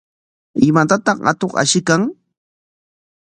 ¿Imatataq 0.67 1.17
atuq 1.31 1.53
ashiykan? 1.61 2.01